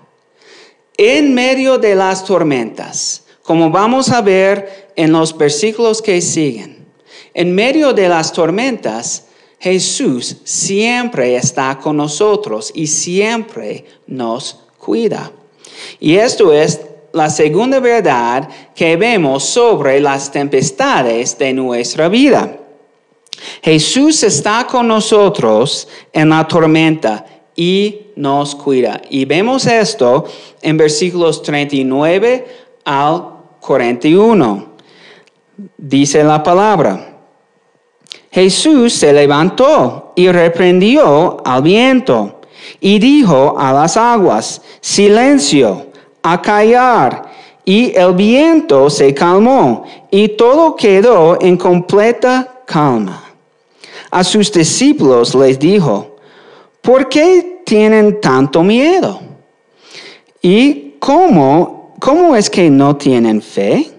en 0.99 1.33
medio 1.33 1.77
de 1.77 1.95
las 1.95 2.25
tormentas, 2.25 3.23
como 3.41 3.69
vamos 3.69 4.09
a 4.09 4.21
ver 4.21 4.91
en 4.97 5.13
los 5.13 5.37
versículos 5.37 6.01
que 6.01 6.19
siguen, 6.19 6.85
en 7.33 7.55
medio 7.55 7.93
de 7.93 8.09
las 8.09 8.33
tormentas, 8.33 9.27
Jesús 9.59 10.35
siempre 10.43 11.37
está 11.37 11.79
con 11.81 11.95
nosotros 11.95 12.69
y 12.75 12.87
siempre 12.87 13.85
nos 14.07 14.59
cuida. 14.77 15.31
Y 15.99 16.15
esto 16.15 16.53
es 16.53 16.81
la 17.11 17.29
segunda 17.29 17.79
verdad 17.79 18.47
que 18.75 18.95
vemos 18.95 19.43
sobre 19.43 19.99
las 19.99 20.31
tempestades 20.31 21.37
de 21.37 21.53
nuestra 21.53 22.07
vida. 22.07 22.55
Jesús 23.61 24.23
está 24.23 24.67
con 24.67 24.87
nosotros 24.87 25.87
en 26.13 26.29
la 26.29 26.47
tormenta 26.47 27.25
y 27.55 28.07
nos 28.15 28.55
cuida. 28.55 29.01
Y 29.09 29.25
vemos 29.25 29.65
esto 29.65 30.25
en 30.61 30.77
versículos 30.77 31.41
39 31.41 32.47
al 32.85 33.23
41. 33.59 34.69
Dice 35.77 36.23
la 36.23 36.43
palabra. 36.43 37.17
Jesús 38.31 38.93
se 38.93 39.11
levantó 39.11 40.13
y 40.15 40.29
reprendió 40.29 41.37
al 41.43 41.63
viento 41.63 42.38
y 42.79 42.99
dijo 42.99 43.55
a 43.57 43.73
las 43.73 43.97
aguas, 43.97 44.61
silencio, 44.81 45.87
a 46.21 46.41
callar. 46.41 47.29
Y 47.65 47.95
el 47.95 48.13
viento 48.13 48.89
se 48.89 49.13
calmó 49.13 49.83
y 50.09 50.29
todo 50.29 50.75
quedó 50.75 51.37
en 51.39 51.55
completa 51.57 52.61
calma. 52.65 53.23
A 54.11 54.23
sus 54.23 54.51
discípulos 54.51 55.35
les 55.35 55.59
dijo, 55.59 56.15
¿por 56.81 57.07
qué 57.09 57.61
tienen 57.65 58.19
tanto 58.19 58.63
miedo? 58.63 59.19
¿Y 60.41 60.95
cómo, 60.99 61.93
cómo 61.99 62.35
es 62.35 62.49
que 62.49 62.69
no 62.69 62.95
tienen 62.95 63.41
fe? 63.41 63.91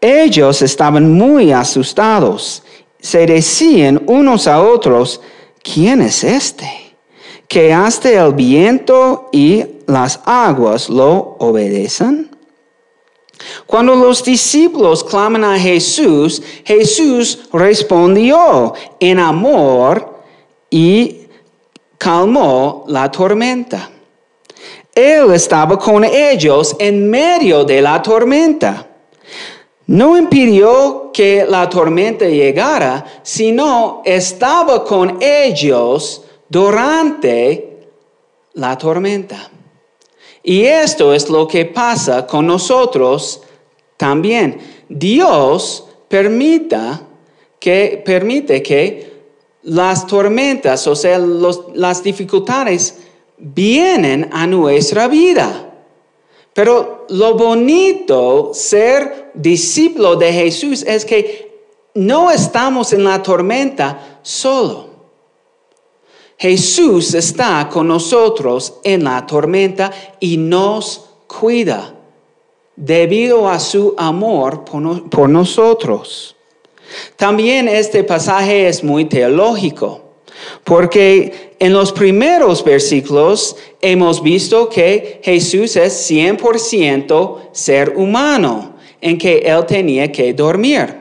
Ellos 0.00 0.62
estaban 0.62 1.12
muy 1.12 1.52
asustados. 1.52 2.62
Se 2.98 3.26
decían 3.26 4.02
unos 4.06 4.46
a 4.46 4.62
otros, 4.62 5.20
¿quién 5.62 6.00
es 6.00 6.24
este? 6.24 6.89
Que 7.50 7.72
hasta 7.72 8.08
el 8.10 8.32
viento 8.32 9.28
y 9.32 9.64
las 9.88 10.20
aguas 10.24 10.88
lo 10.88 11.34
obedecen. 11.40 12.30
Cuando 13.66 13.96
los 13.96 14.22
discípulos 14.22 15.02
claman 15.02 15.42
a 15.42 15.58
Jesús, 15.58 16.40
Jesús 16.64 17.48
respondió 17.52 18.72
en 19.00 19.18
amor 19.18 20.22
y 20.70 21.22
calmó 21.98 22.84
la 22.86 23.10
tormenta. 23.10 23.90
Él 24.94 25.32
estaba 25.32 25.76
con 25.76 26.04
ellos 26.04 26.76
en 26.78 27.10
medio 27.10 27.64
de 27.64 27.82
la 27.82 28.00
tormenta. 28.00 28.86
No 29.88 30.16
impidió 30.16 31.10
que 31.12 31.44
la 31.48 31.68
tormenta 31.68 32.26
llegara, 32.26 33.04
sino 33.24 34.02
estaba 34.04 34.84
con 34.84 35.18
ellos 35.20 36.22
durante 36.50 37.88
la 38.54 38.76
tormenta. 38.76 39.50
Y 40.42 40.64
esto 40.64 41.14
es 41.14 41.30
lo 41.30 41.46
que 41.46 41.64
pasa 41.64 42.26
con 42.26 42.46
nosotros 42.46 43.42
también. 43.96 44.58
Dios 44.88 45.86
permita 46.08 47.06
que, 47.58 48.02
permite 48.04 48.62
que 48.62 49.10
las 49.62 50.06
tormentas, 50.06 50.86
o 50.86 50.96
sea, 50.96 51.18
las 51.18 52.02
dificultades, 52.02 52.98
vienen 53.38 54.28
a 54.32 54.46
nuestra 54.46 55.06
vida. 55.06 55.72
Pero 56.52 57.06
lo 57.10 57.34
bonito 57.34 58.50
ser 58.52 59.30
discípulo 59.34 60.16
de 60.16 60.32
Jesús 60.32 60.82
es 60.82 61.04
que 61.04 61.48
no 61.94 62.30
estamos 62.30 62.92
en 62.92 63.04
la 63.04 63.22
tormenta 63.22 64.18
solo. 64.22 64.89
Jesús 66.40 67.12
está 67.12 67.68
con 67.70 67.86
nosotros 67.86 68.80
en 68.82 69.04
la 69.04 69.26
tormenta 69.26 69.92
y 70.20 70.38
nos 70.38 71.04
cuida 71.26 71.94
debido 72.74 73.46
a 73.46 73.60
su 73.60 73.94
amor 73.98 74.64
por, 74.64 75.28
nosotros. 75.28 76.34
También 77.16 77.68
este 77.68 78.04
pasaje 78.04 78.68
es 78.68 78.82
muy 78.82 79.04
teológico, 79.04 80.00
porque 80.64 81.52
en 81.58 81.74
los 81.74 81.92
primeros 81.92 82.64
versículos 82.64 83.54
hemos 83.82 84.22
visto 84.22 84.70
que 84.70 85.20
Jesús 85.22 85.76
es 85.76 86.10
100% 86.10 87.50
ser 87.52 87.92
humano, 87.96 88.76
en 89.02 89.18
que 89.18 89.40
él 89.40 89.66
tenía 89.66 90.10
que 90.10 90.32
dormir. 90.32 90.96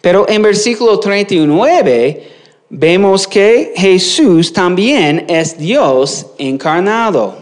Pero 0.00 0.28
en 0.28 0.42
versículo 0.42 1.00
39 1.00 2.37
vemos 2.70 3.26
que 3.26 3.72
Jesús 3.76 4.52
también 4.52 5.24
es 5.28 5.56
Dios 5.56 6.26
encarnado. 6.38 7.36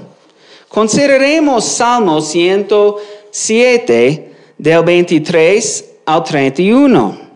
Consideremos 0.68 1.64
Salmo 1.64 2.20
107 2.20 4.32
del 4.58 4.84
23 4.84 5.84
al 6.06 6.24
31. 6.24 7.26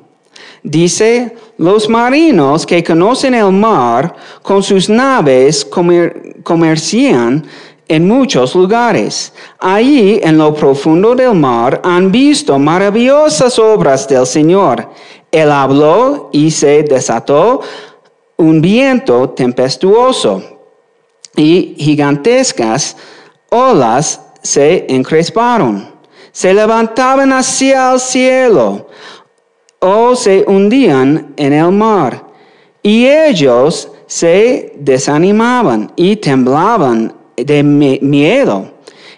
Dice, 0.62 1.34
los 1.56 1.88
marinos 1.88 2.66
que 2.66 2.84
conocen 2.84 3.34
el 3.34 3.50
mar 3.50 4.14
con 4.42 4.62
sus 4.62 4.88
naves 4.88 5.66
comercian 6.42 7.46
en 7.88 8.06
muchos 8.06 8.54
lugares. 8.54 9.32
Allí, 9.58 10.20
en 10.22 10.38
lo 10.38 10.54
profundo 10.54 11.14
del 11.14 11.34
mar, 11.34 11.80
han 11.82 12.12
visto 12.12 12.58
maravillosas 12.58 13.58
obras 13.58 14.06
del 14.06 14.26
Señor. 14.26 14.90
Él 15.32 15.50
habló 15.50 16.30
y 16.32 16.50
se 16.50 16.82
desató 16.82 17.60
un 18.36 18.60
viento 18.60 19.30
tempestuoso 19.30 20.42
y 21.36 21.74
gigantescas 21.78 22.96
olas 23.50 24.20
se 24.42 24.86
encresparon. 24.88 25.90
Se 26.32 26.54
levantaban 26.54 27.32
hacia 27.32 27.92
el 27.92 28.00
cielo 28.00 28.86
o 29.80 30.14
se 30.14 30.44
hundían 30.46 31.34
en 31.36 31.52
el 31.52 31.72
mar. 31.72 32.24
Y 32.82 33.06
ellos 33.06 33.90
se 34.06 34.72
desanimaban 34.76 35.92
y 35.96 36.16
temblaban 36.16 37.14
de 37.36 37.62
miedo. 37.62 38.70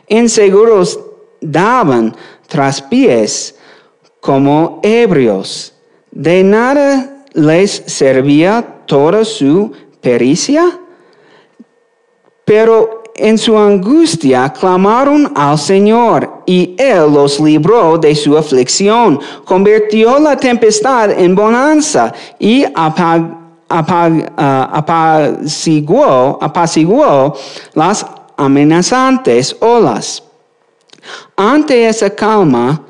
Inseguros 0.08 0.98
daban 1.40 2.14
traspiés 2.48 3.54
como 4.20 4.80
ebrios. 4.82 5.71
De 6.12 6.44
nada 6.44 7.24
les 7.32 7.82
servía 7.86 8.62
toda 8.86 9.24
su 9.24 9.72
pericia, 10.00 10.78
pero 12.44 13.02
en 13.14 13.38
su 13.38 13.56
angustia 13.56 14.52
clamaron 14.52 15.32
al 15.34 15.58
Señor 15.58 16.42
y 16.44 16.74
Él 16.78 17.12
los 17.12 17.40
libró 17.40 17.96
de 17.96 18.14
su 18.14 18.36
aflicción, 18.36 19.18
convirtió 19.44 20.18
la 20.18 20.36
tempestad 20.36 21.10
en 21.10 21.34
bonanza 21.34 22.12
y 22.38 22.64
apag, 22.74 23.38
ah, 23.70 24.70
apaciguó, 24.72 26.38
apaciguó 26.42 27.34
las 27.72 28.04
amenazantes 28.36 29.56
olas. 29.60 30.22
Ante 31.36 31.88
esa 31.88 32.10
calma, 32.10 32.82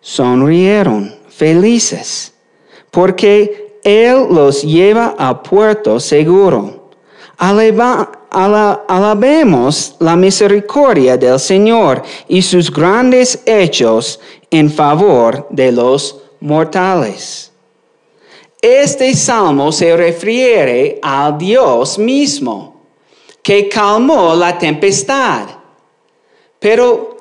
sonrieron 0.00 1.14
felices, 1.28 2.31
porque 2.92 3.80
Él 3.82 4.28
los 4.30 4.62
lleva 4.62 5.16
a 5.18 5.42
puerto 5.42 5.98
seguro 5.98 6.82
alabemos 8.88 9.96
la 9.98 10.14
misericordia 10.16 11.16
del 11.16 11.40
Señor 11.40 12.02
y 12.28 12.40
sus 12.42 12.70
grandes 12.70 13.42
hechos 13.46 14.20
en 14.50 14.70
favor 14.70 15.48
de 15.50 15.72
los 15.72 16.20
mortales. 16.40 17.50
Este 18.60 19.12
salmo 19.14 19.72
se 19.72 19.96
refiere 19.96 21.00
al 21.02 21.36
Dios 21.36 21.98
mismo, 21.98 22.80
que 23.42 23.68
calmó 23.68 24.36
la 24.36 24.56
tempestad. 24.56 25.48
Pero, 26.60 27.16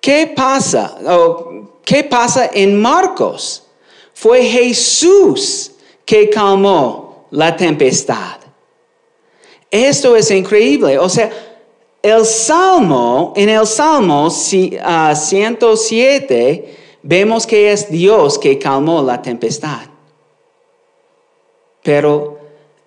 ¿qué 0.00 0.32
pasa? 0.34 0.96
¿Qué 1.84 2.04
pasa 2.04 2.50
en 2.52 2.80
Marcos? 2.80 3.63
Fue 4.14 4.42
Jesús 4.42 5.72
que 6.04 6.30
calmó 6.30 7.26
la 7.30 7.54
tempestad. 7.56 8.38
Esto 9.70 10.14
es 10.16 10.30
increíble. 10.30 10.98
O 10.98 11.08
sea, 11.08 11.30
el 12.00 12.24
Salmo, 12.24 13.32
en 13.34 13.48
el 13.48 13.66
Salmo 13.66 14.30
107, 14.30 14.78
ah, 14.80 15.14
vemos 17.02 17.46
que 17.46 17.72
es 17.72 17.90
Dios 17.90 18.38
que 18.38 18.58
calmó 18.58 19.02
la 19.02 19.20
tempestad. 19.20 19.88
Pero 21.82 22.38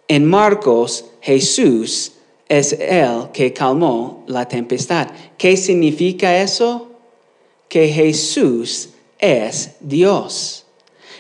en 0.08 0.26
Marcos, 0.26 1.06
Jesús 1.20 2.14
es 2.48 2.74
el 2.74 3.32
que 3.34 3.52
calmó 3.52 4.24
la 4.28 4.48
tempestad. 4.48 5.10
¿Qué 5.38 5.58
significa 5.58 6.42
eso? 6.42 6.88
Que 7.68 7.90
Jesús 7.90 8.92
es 9.20 9.72
Dios. 9.80 10.67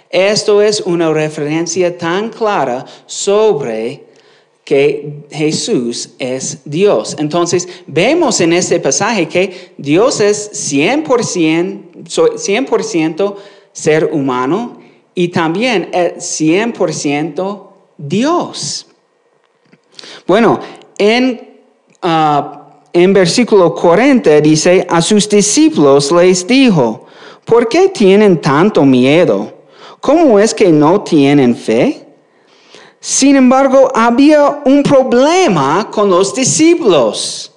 Esto 0.09 0.61
es 0.61 0.81
una 0.81 1.11
referencia 1.11 1.97
tan 1.97 2.29
clara 2.29 2.85
sobre 3.05 4.05
que 4.63 5.23
Jesús 5.31 6.09
es 6.19 6.59
Dios. 6.65 7.15
Entonces, 7.19 7.69
vemos 7.87 8.41
en 8.41 8.51
este 8.51 8.79
pasaje 8.81 9.27
que 9.27 9.73
Dios 9.77 10.19
es 10.19 10.73
100%, 10.73 12.03
100% 12.05 13.35
ser 13.71 14.09
humano 14.11 14.79
y 15.15 15.29
también 15.29 15.89
es 15.93 16.41
100% 16.41 17.67
Dios. 17.97 18.87
Bueno, 20.25 20.59
en, 20.97 21.61
ah, 22.01 22.81
en 22.91 23.13
versículo 23.13 23.73
40 23.73 24.41
dice, 24.41 24.85
a 24.89 25.01
sus 25.01 25.29
discípulos 25.29 26.11
les 26.11 26.45
dijo, 26.45 27.05
¿por 27.45 27.69
qué 27.69 27.87
tienen 27.87 28.41
tanto 28.41 28.83
miedo? 28.83 29.56
¿Cómo 30.07 30.39
es 30.39 30.53
que 30.53 30.69
no 30.69 31.01
tienen 31.01 31.53
fe? 31.53 32.07
Sin 32.97 33.35
embargo, 33.35 33.91
había 33.93 34.61
un 34.63 34.81
problema 34.81 35.91
con 35.91 36.09
los 36.09 36.33
discípulos. 36.33 37.51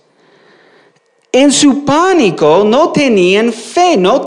En 1.31 1.53
su 1.53 1.85
pánico 1.85 2.65
no 2.67 2.91
tenían 2.91 3.53
fe, 3.53 3.97
no, 3.97 4.21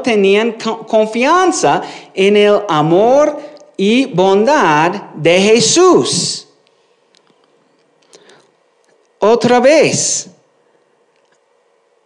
tenían 0.00 0.52
confianza 0.86 1.82
en 2.14 2.38
el 2.38 2.62
amor 2.66 3.38
y 3.76 4.06
bondad 4.06 5.10
de 5.16 5.38
Jesús. 5.42 6.48
Otra 9.18 9.60
vez, 9.60 10.29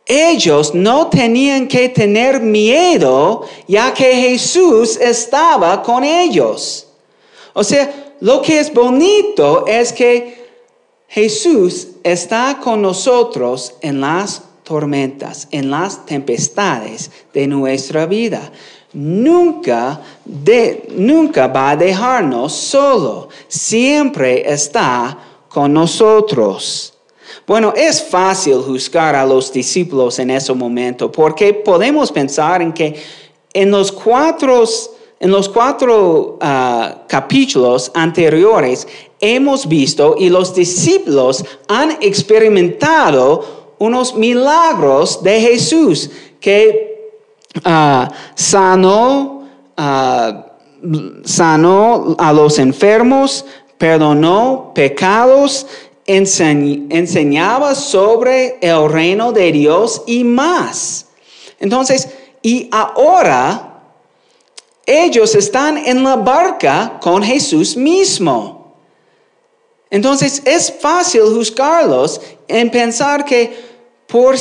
ellos 0.07 0.75
no 0.75 1.09
tenían 1.09 1.67
que 1.67 1.89
tener 1.89 2.41
miedo 2.41 3.43
ya 3.67 3.95
que 3.95 4.15
Jesús 4.15 4.99
estaba 5.01 5.83
con 5.83 6.05
ellos. 6.05 6.87
O 7.55 7.65
sea, 7.65 8.15
lo 8.21 8.43
que 8.43 8.59
es 8.59 8.73
bonito 8.73 9.67
es 9.67 9.93
que 9.93 10.45
Jesús 11.09 11.89
está 12.03 12.59
con 12.63 12.83
nosotros 12.83 13.75
en 13.81 14.01
las 14.01 14.43
tormentas, 14.63 15.47
en 15.51 15.71
las 15.71 16.05
tempestades 16.05 17.11
de 17.33 17.47
nuestra 17.47 18.07
vida. 18.07 18.51
Nunca, 18.93 20.01
nunca 20.97 21.47
va 21.49 21.71
a 21.71 21.77
dejarnos 21.77 22.53
solo. 22.53 23.29
Siempre 23.49 24.51
está 24.53 25.19
con 25.49 25.73
nosotros. 25.73 26.94
Bueno, 27.47 27.75
es 27.77 28.03
fácil 28.03 28.57
juzgar 28.63 29.15
a 29.15 29.27
los 29.27 29.53
discípulos 29.53 30.19
en 30.19 30.31
ese 30.31 30.53
momento 30.55 31.13
porque 31.13 31.53
podemos 31.53 32.11
pensar 32.11 32.63
en 32.63 32.73
que 32.73 32.97
en 33.53 33.71
los 33.71 33.93
cuatro 33.93 34.65
en 35.21 35.31
los 35.31 35.49
cuatro 35.49 36.39
ah, 36.41 37.05
capítulos 37.09 37.91
anteriores 37.95 38.87
hemos 39.21 39.67
visto 39.67 40.17
y 40.19 40.29
los 40.29 40.55
discípulos 40.55 41.45
han 41.69 41.99
experimentado 42.01 43.75
unos 43.79 44.15
milagros 44.15 45.23
de 45.23 45.41
Jesús 45.41 46.11
que 46.41 47.13
ah, 47.65 48.11
sanó 48.35 49.45
ah, 49.77 50.47
sanó 51.25 52.17
a 52.19 52.33
los 52.33 52.59
enfermos, 52.59 53.45
perdonó 53.79 54.73
pecados, 54.75 55.67
enseñaba 56.07 57.75
sobre 57.75 58.59
el 58.61 58.91
reino 58.91 59.33
de 59.33 59.53
Dios 59.53 60.03
y 60.07 60.25
más. 60.25 61.07
Entonces, 61.59 62.09
y 62.43 62.69
ahora 62.71 63.75
ellos 64.87 65.35
están 65.35 65.79
en 65.79 66.03
la 66.03 66.17
barca 66.17 66.99
con 67.01 67.23
Jesús 67.23 67.77
mismo. 67.77 68.77
Entonces 69.91 70.43
es 70.45 70.73
fácil 70.81 71.23
juzgarlos 71.23 72.21
en 72.49 72.71
pensar 72.71 73.25
que 73.25 73.57
por 74.07 74.37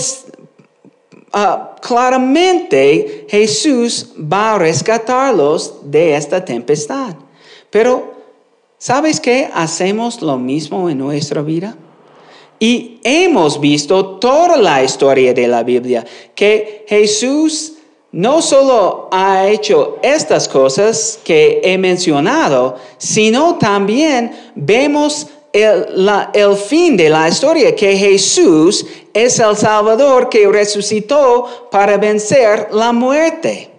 ah, 1.32 1.76
claramente 1.82 3.28
Jesús 3.30 4.08
va 4.18 4.56
a 4.56 4.60
rescatarlos 4.60 5.76
de 5.84 6.16
esta 6.16 6.44
tempestad. 6.44 7.16
Pero 7.70 8.13
¿sabes 8.84 9.22
qué? 9.22 9.50
Hacemos 9.54 10.22
lo 10.22 10.38
mismo 10.38 10.90
en 10.90 10.98
nuestra 10.98 11.42
vida. 11.42 11.78
Y 12.60 13.00
hemos 13.02 13.58
visto 13.62 14.18
toda 14.18 14.58
la 14.58 14.84
historia 14.84 15.34
de 15.34 15.48
la 15.48 15.64
Biblia, 15.64 16.06
que 16.36 16.84
Jesús 16.90 17.76
no 18.12 18.42
solo 18.42 19.08
ha 19.10 19.48
hecho 19.48 20.00
estas 20.04 20.50
cosas 20.50 21.18
que 21.24 21.62
he 21.64 21.78
mencionado, 21.78 22.76
sino 22.98 23.56
también 23.56 24.36
vemos 24.54 25.28
el, 25.54 25.86
el, 26.34 26.56
fin 26.58 26.98
de 26.98 27.10
la 27.10 27.30
historia, 27.30 27.74
que 27.74 27.96
Jesús 27.96 28.86
es 29.14 29.40
el 29.40 29.56
Salvador 29.56 30.28
que 30.28 30.46
resucitó 30.46 31.70
para 31.72 31.98
vencer 31.98 32.68
la 32.74 32.92
muerte. 32.92 33.73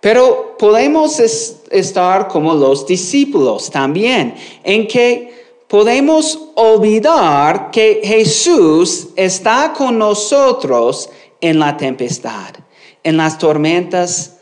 Pero 0.00 0.56
podemos 0.58 1.20
estar 1.20 2.28
como 2.28 2.54
los 2.54 2.86
discípulos 2.86 3.70
también, 3.70 4.34
en 4.64 4.86
que 4.86 5.40
podemos 5.68 6.48
olvidar 6.54 7.70
que 7.70 8.00
Jesús 8.02 9.08
está 9.14 9.72
con 9.76 9.98
nosotros 9.98 11.10
en 11.40 11.58
la 11.58 11.76
tempestad, 11.76 12.54
en 13.02 13.16
las 13.16 13.38
tormentas 13.38 14.38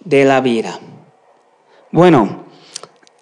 de 0.00 0.24
la 0.24 0.40
vida. 0.40 0.78
Bueno, 1.90 2.44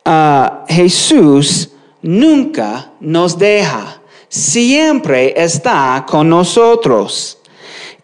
ah, 0.05 0.65
Jesús 0.69 1.71
nunca 2.03 2.93
nos 3.01 3.39
deja, 3.39 4.01
siempre 4.29 5.35
está 5.37 6.05
con 6.09 6.29
nosotros. 6.29 7.39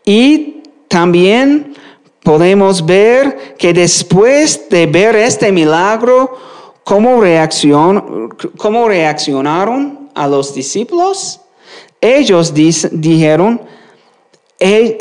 Y 0.05 0.62
también 0.89 1.76
podemos 2.27 2.85
ver 2.85 3.55
que 3.57 3.73
después 3.73 4.69
de 4.69 4.87
ver 4.87 5.15
este 5.15 5.53
milagro, 5.53 6.37
¿cómo, 6.83 7.23
cómo 8.57 8.89
reaccionaron 8.89 10.11
a 10.12 10.27
los 10.27 10.53
discípulos? 10.53 11.41
Ellos 12.01 12.53
dijeron, 12.53 13.61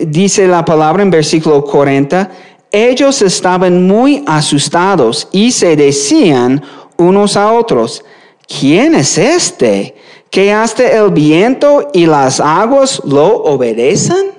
dice 0.01 0.47
la 0.47 0.63
palabra 0.63 1.01
en 1.01 1.09
versículo 1.09 1.63
40, 1.63 2.29
ellos 2.71 3.23
estaban 3.23 3.87
muy 3.87 4.23
asustados 4.27 5.27
y 5.31 5.51
se 5.51 5.75
decían 5.75 6.61
unos 6.95 7.37
a 7.37 7.53
otros, 7.53 8.05
¿quién 8.47 8.93
es 8.93 9.17
este 9.17 9.95
que 10.29 10.53
hasta 10.53 10.87
el 10.91 11.09
viento 11.09 11.89
y 11.91 12.05
las 12.05 12.39
aguas 12.39 13.01
lo 13.03 13.25
obedecen? 13.45 14.31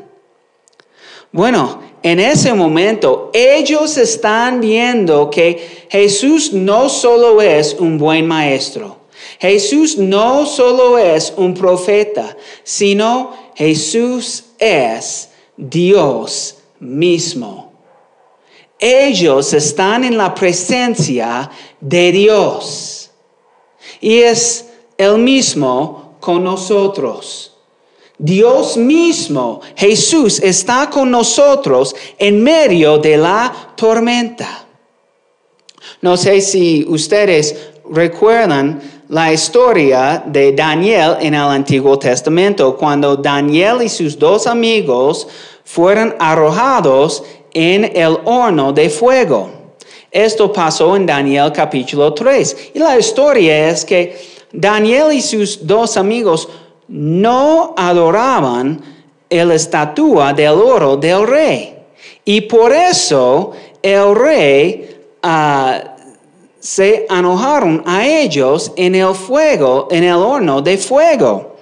Bueno, 1.32 1.85
en 2.06 2.20
ese 2.20 2.54
momento 2.54 3.32
ellos 3.32 3.96
están 3.96 4.60
viendo 4.60 5.28
que 5.28 5.86
Jesús 5.90 6.52
no 6.52 6.88
solo 6.88 7.42
es 7.42 7.74
un 7.80 7.98
buen 7.98 8.28
maestro, 8.28 8.98
Jesús 9.40 9.98
no 9.98 10.46
solo 10.46 10.98
es 10.98 11.34
un 11.36 11.52
profeta, 11.52 12.36
sino 12.62 13.32
Jesús 13.56 14.44
es 14.56 15.30
Dios 15.56 16.58
mismo. 16.78 17.72
Ellos 18.78 19.52
están 19.52 20.04
en 20.04 20.16
la 20.16 20.32
presencia 20.32 21.50
de 21.80 22.12
Dios 22.12 23.10
y 24.00 24.18
es 24.18 24.66
el 24.96 25.18
mismo 25.18 26.14
con 26.20 26.44
nosotros. 26.44 27.55
Dios 28.18 28.76
mismo, 28.76 29.60
Jesús, 29.76 30.40
está 30.40 30.88
con 30.88 31.10
nosotros 31.10 31.94
en 32.18 32.42
medio 32.42 32.98
de 32.98 33.16
la 33.16 33.52
tormenta. 33.76 34.66
No 36.00 36.16
sé 36.16 36.40
si 36.40 36.84
ustedes 36.88 37.54
recuerdan 37.90 38.80
la 39.08 39.32
historia 39.32 40.24
de 40.26 40.52
Daniel 40.52 41.16
en 41.20 41.34
el 41.34 41.42
Antiguo 41.42 41.98
Testamento, 41.98 42.76
cuando 42.76 43.16
Daniel 43.16 43.82
y 43.82 43.88
sus 43.88 44.18
dos 44.18 44.46
amigos 44.46 45.28
fueron 45.64 46.14
arrojados 46.18 47.22
en 47.52 47.84
el 47.96 48.18
horno 48.24 48.72
de 48.72 48.90
fuego. 48.90 49.50
Esto 50.10 50.52
pasó 50.52 50.96
en 50.96 51.06
Daniel 51.06 51.52
capítulo 51.52 52.14
3. 52.14 52.70
Y 52.74 52.78
la 52.78 52.98
historia 52.98 53.68
es 53.68 53.84
que 53.84 54.16
Daniel 54.52 55.12
y 55.12 55.20
sus 55.20 55.66
dos 55.66 55.96
amigos 55.96 56.48
no 56.88 57.74
adoraban 57.76 58.80
la 59.28 59.54
estatua 59.54 60.32
del 60.32 60.54
oro 60.54 60.96
del 60.96 61.26
rey. 61.26 61.74
Y 62.24 62.42
por 62.42 62.72
eso 62.72 63.52
el 63.82 64.14
rey 64.14 64.96
uh, 65.22 65.96
se 66.58 67.06
enojaron 67.08 67.82
a 67.86 68.04
ellos 68.04 68.72
en 68.76 68.96
el 68.96 69.14
fuego, 69.14 69.86
en 69.90 70.04
el 70.04 70.16
horno 70.16 70.60
de 70.60 70.76
fuego. 70.76 71.56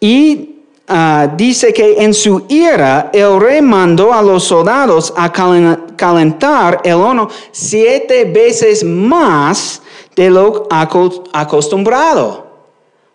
Y 0.00 0.62
ah, 0.88 1.28
dice 1.36 1.72
que 1.72 2.02
en 2.02 2.14
su 2.14 2.46
ira 2.48 3.10
el 3.12 3.38
rey 3.38 3.60
mandó 3.60 4.12
a 4.12 4.22
los 4.22 4.44
soldados 4.44 5.12
a 5.16 5.30
calentar 5.30 6.80
el 6.82 6.94
horno 6.94 7.28
siete 7.50 8.24
veces 8.24 8.82
más 8.82 9.82
de 10.16 10.30
lo 10.30 10.66
acostumbrado. 10.70 12.46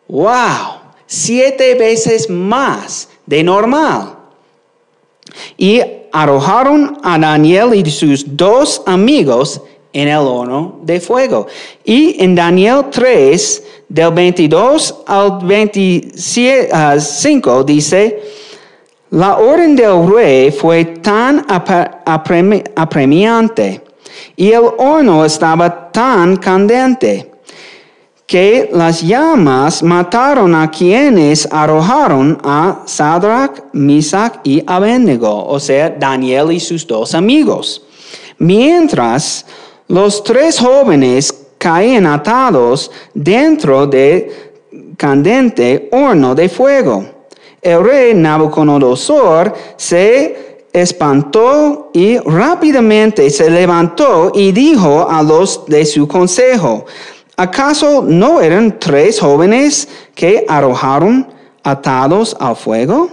¡Wow! 0.07 0.76
Siete 1.07 1.75
veces 1.75 2.29
más 2.29 3.09
de 3.25 3.43
normal. 3.43 4.15
Y 5.57 5.81
arrojaron 6.11 6.97
a 7.03 7.17
Daniel 7.17 7.73
y 7.73 7.89
sus 7.89 8.35
dos 8.35 8.81
amigos 8.85 9.61
en 9.93 10.09
el 10.09 10.19
horno 10.19 10.79
de 10.83 10.99
fuego. 10.99 11.47
Y 11.83 12.21
en 12.23 12.35
Daniel 12.35 12.85
3, 12.91 13.63
del 13.89 14.11
22 14.11 15.03
al 15.07 15.39
25, 15.43 17.63
dice, 17.63 18.21
la 19.09 19.37
orden 19.37 19.75
del 19.75 20.07
rey 20.11 20.51
fue 20.51 20.85
tan 20.85 21.45
apremiante 22.75 23.81
y 24.35 24.51
el 24.51 24.63
horno 24.77 25.23
estaba 25.23 25.91
tan 25.91 26.35
candente 26.37 27.31
que 28.27 28.69
las 28.73 29.01
llamas 29.01 29.81
mataron 29.81 30.53
a 30.53 30.69
quienes 30.69 31.47
arrojaron 31.49 32.37
a 32.43 32.83
Sadrach, 32.85 33.63
Misach 33.71 34.41
y 34.43 34.61
Abednego, 34.67 35.45
o 35.47 35.57
sea, 35.61 35.89
Daniel 35.89 36.51
y 36.51 36.59
sus 36.59 36.85
dos 36.85 37.15
amigos. 37.15 37.83
Mientras 38.37 39.45
los 39.87 40.21
tres 40.25 40.59
jóvenes 40.59 41.33
caen 41.57 42.05
atados 42.05 42.91
dentro 43.13 43.87
de 43.87 44.51
candente 44.97 45.87
horno 45.93 46.35
de 46.35 46.49
fuego. 46.49 47.05
El 47.61 47.83
rey 47.83 48.13
Nabucodonosor 48.13 49.53
se 49.77 50.65
espantó 50.73 51.91
y 51.93 52.17
rápidamente 52.17 53.29
se 53.29 53.49
levantó 53.49 54.31
y 54.35 54.51
dijo 54.51 55.09
a 55.09 55.23
los 55.23 55.65
de 55.65 55.85
su 55.85 56.07
consejo, 56.07 56.85
¿acaso 57.37 58.03
no 58.05 58.41
eran 58.41 58.77
tres 58.79 59.19
jóvenes 59.19 59.87
que 60.13 60.43
arrojaron 60.47 61.27
atados 61.63 62.35
al 62.39 62.55
fuego? 62.55 63.09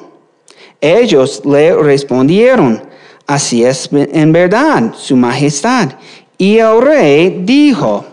Ellos 0.81 1.43
le 1.45 1.75
respondieron, 1.77 2.83
así 3.27 3.65
es 3.65 3.89
en 3.93 4.33
verdad, 4.33 4.93
su 4.97 5.17
majestad. 5.17 5.91
Y 6.37 6.59
el 6.59 6.83
rey 6.83 7.43
dijo, 7.45 8.05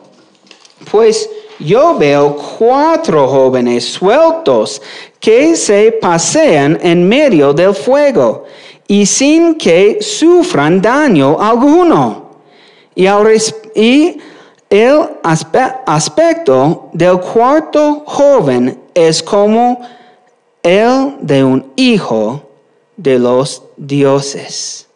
pues 0.91 1.28
yo 1.60 1.97
veo 1.97 2.36
cuatro 2.58 3.28
jóvenes 3.28 3.86
sueltos 3.86 4.82
que 5.19 5.56
se 5.56 5.91
pasean 5.91 6.80
en 6.82 7.08
medio 7.08 7.54
del 7.54 7.74
fuego 7.74 8.45
y 8.88 9.06
sin 9.06 9.56
que 9.56 10.00
sufran 10.02 10.82
daño 10.82 11.38
alguno. 11.39 12.32
Y, 12.95 14.17
el 14.71 15.10
aspecto 15.21 16.89
del 16.93 17.19
cuarto 17.19 18.03
joven 18.05 18.81
es 18.93 19.21
como 19.21 19.81
el 20.63 21.17
de 21.19 21.43
un 21.43 21.73
hijo 21.75 22.41
de 22.95 23.19
los 23.19 23.63
dioses. 23.75 24.88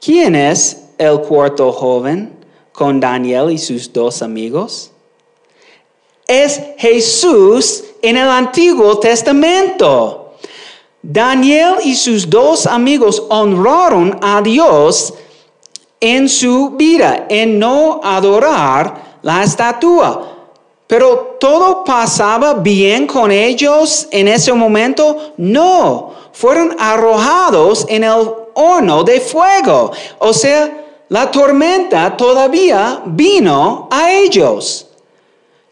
¿Quién 0.00 0.34
es 0.34 0.82
el 0.96 1.20
cuarto 1.20 1.70
joven 1.72 2.32
con 2.72 3.00
Daniel 3.00 3.50
y 3.50 3.58
sus 3.58 3.92
dos 3.92 4.22
amigos? 4.22 4.90
Es 6.26 6.58
Jesús 6.78 7.84
en 8.00 8.16
el 8.16 8.28
Antiguo 8.28 8.98
Testamento. 8.98 10.36
Daniel 11.02 11.74
y 11.84 11.94
sus 11.94 12.30
dos 12.30 12.66
amigos 12.66 13.22
honraron 13.28 14.18
a 14.22 14.40
Dios 14.40 15.12
en 16.04 16.28
su 16.28 16.70
vida, 16.70 17.24
en 17.30 17.58
no 17.58 17.98
adorar 18.04 19.18
la 19.22 19.42
estatua. 19.42 20.32
Pero 20.86 21.38
todo 21.40 21.82
pasaba 21.82 22.52
bien 22.52 23.06
con 23.06 23.32
ellos 23.32 24.06
en 24.10 24.28
ese 24.28 24.52
momento. 24.52 25.32
No, 25.38 26.12
fueron 26.30 26.76
arrojados 26.78 27.86
en 27.88 28.04
el 28.04 28.28
horno 28.52 29.02
de 29.02 29.18
fuego. 29.18 29.92
O 30.18 30.34
sea, 30.34 30.84
la 31.08 31.30
tormenta 31.30 32.14
todavía 32.14 33.00
vino 33.06 33.88
a 33.90 34.12
ellos. 34.12 34.86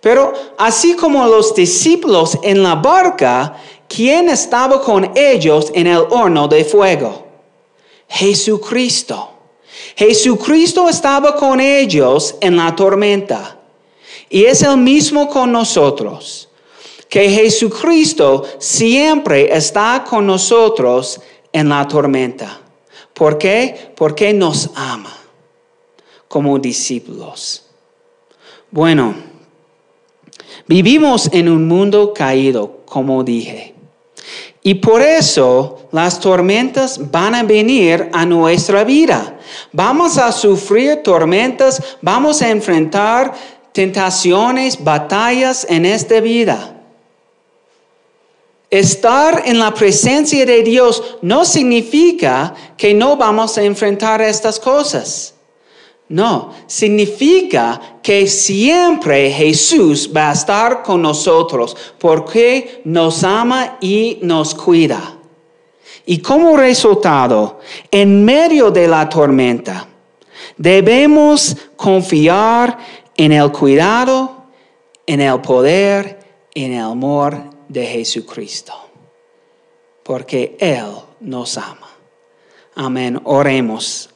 Pero 0.00 0.32
así 0.56 0.96
como 0.96 1.26
los 1.26 1.54
discípulos 1.54 2.38
en 2.42 2.62
la 2.62 2.76
barca, 2.76 3.54
¿quién 3.86 4.30
estaba 4.30 4.80
con 4.80 5.12
ellos 5.14 5.70
en 5.74 5.88
el 5.88 6.06
horno 6.08 6.48
de 6.48 6.64
fuego? 6.64 7.22
Jesucristo. 8.08 9.31
Jesucristo 9.96 10.88
estaba 10.88 11.36
con 11.36 11.60
ellos 11.60 12.36
en 12.40 12.56
la 12.56 12.74
tormenta. 12.74 13.58
Y 14.28 14.44
es 14.44 14.62
el 14.62 14.78
mismo 14.78 15.28
con 15.28 15.52
nosotros. 15.52 16.48
Que 17.08 17.28
Jesucristo 17.28 18.44
siempre 18.58 19.54
está 19.54 20.04
con 20.08 20.26
nosotros 20.26 21.20
en 21.52 21.68
la 21.68 21.86
tormenta. 21.86 22.60
¿Por 23.12 23.36
qué? 23.36 23.92
Porque 23.94 24.32
nos 24.32 24.70
ama 24.74 25.14
como 26.28 26.58
discípulos. 26.58 27.66
Bueno, 28.70 29.14
vivimos 30.66 31.28
en 31.30 31.50
un 31.50 31.68
mundo 31.68 32.14
caído, 32.14 32.80
como 32.86 33.22
dije. 33.22 33.71
Y 34.62 34.74
por 34.74 35.02
eso 35.02 35.88
las 35.90 36.20
tormentas 36.20 37.10
van 37.10 37.34
a 37.34 37.42
venir 37.42 38.08
a 38.12 38.24
nuestra 38.24 38.84
vida. 38.84 39.38
Vamos 39.72 40.18
a 40.18 40.30
sufrir 40.30 41.02
tormentas, 41.02 41.82
vamos 42.00 42.40
a 42.42 42.48
enfrentar 42.48 43.32
tentaciones, 43.72 44.82
batallas 44.82 45.66
en 45.68 45.84
esta 45.84 46.20
vida. 46.20 46.76
Estar 48.70 49.42
en 49.44 49.58
la 49.58 49.74
presencia 49.74 50.46
de 50.46 50.62
Dios 50.62 51.18
no 51.22 51.44
significa 51.44 52.54
que 52.76 52.94
no 52.94 53.16
vamos 53.16 53.58
a 53.58 53.64
enfrentar 53.64 54.22
estas 54.22 54.60
cosas. 54.60 55.34
No, 56.08 56.54
significa 56.66 57.91
que 58.02 58.26
siempre 58.26 59.30
Jesús 59.30 60.10
va 60.14 60.30
a 60.30 60.32
estar 60.32 60.82
con 60.82 61.02
nosotros 61.02 61.76
porque 61.98 62.82
nos 62.84 63.22
ama 63.22 63.78
y 63.80 64.18
nos 64.22 64.54
cuida. 64.54 65.18
Y 66.04 66.18
como 66.18 66.56
resultado, 66.56 67.60
en 67.90 68.24
medio 68.24 68.70
de 68.70 68.88
la 68.88 69.08
tormenta, 69.08 69.86
debemos 70.56 71.56
confiar 71.76 72.78
en 73.16 73.32
el 73.32 73.52
cuidado, 73.52 74.46
en 75.06 75.20
el 75.20 75.40
poder, 75.40 76.18
en 76.54 76.72
el 76.72 76.82
amor 76.82 77.38
de 77.68 77.86
Jesucristo, 77.86 78.74
porque 80.02 80.56
Él 80.58 80.86
nos 81.20 81.56
ama. 81.56 81.88
Amén. 82.74 83.20
Oremos, 83.24 84.10